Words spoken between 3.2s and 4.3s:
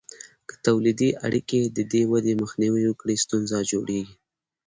ستونزه جوړیږي.